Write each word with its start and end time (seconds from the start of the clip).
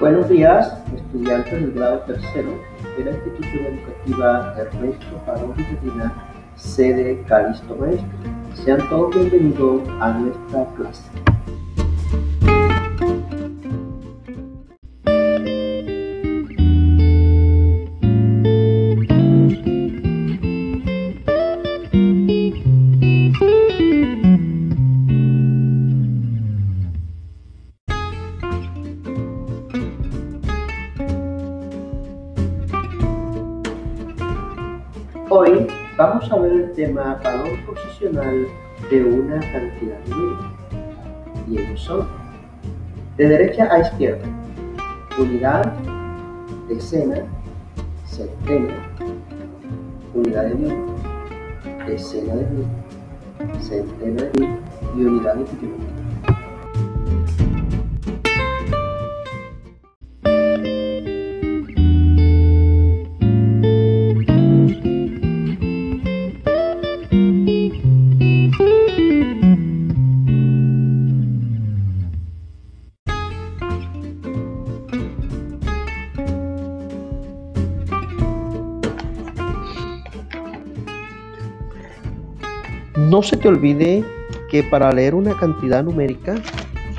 Buenos 0.00 0.30
días, 0.30 0.72
estudiantes 0.96 1.52
del 1.52 1.72
grado 1.72 1.98
tercero 2.06 2.58
de 2.96 3.04
la 3.04 3.10
institución 3.10 3.66
educativa 3.66 4.54
Ernesto 4.56 5.22
Pablo 5.26 5.54
Medina, 5.54 6.10
sede 6.56 7.22
Calisto 7.28 7.76
Maestro. 7.76 8.08
Sean 8.54 8.88
todos 8.88 9.14
bienvenidos 9.14 9.82
a 10.00 10.12
nuestra 10.12 10.64
clase. 10.74 11.02
Hoy 35.32 35.64
vamos 35.96 36.28
a 36.32 36.36
ver 36.40 36.50
el 36.50 36.72
tema 36.72 37.14
valor 37.22 37.56
posicional 37.64 38.48
de 38.90 39.04
una 39.04 39.38
cantidad 39.38 39.96
numérica. 40.08 40.50
Y 41.48 41.58
ellos 41.58 41.80
son 41.80 42.08
de 43.16 43.28
derecha 43.28 43.72
a 43.72 43.78
izquierda, 43.78 44.24
unidad, 45.16 45.72
decena, 46.68 47.22
centena, 48.06 48.74
unidad 50.14 50.46
de 50.46 50.54
mil, 50.56 50.76
decena 51.86 52.34
de 52.34 52.46
mil, 52.50 53.62
centena 53.62 54.22
de 54.24 54.40
mil 54.40 54.58
y 54.96 55.04
unidad 55.04 55.36
de 55.36 55.44
mil. 55.64 55.74
No 82.96 83.22
se 83.22 83.36
te 83.36 83.48
olvide 83.48 84.04
que 84.50 84.64
para 84.64 84.92
leer 84.92 85.14
una 85.14 85.36
cantidad 85.36 85.84
numérica 85.84 86.34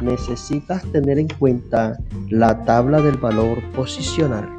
necesitas 0.01 0.83
tener 0.91 1.19
en 1.19 1.27
cuenta 1.27 1.97
la 2.29 2.63
tabla 2.63 3.01
del 3.01 3.17
valor 3.17 3.61
posicional. 3.75 4.49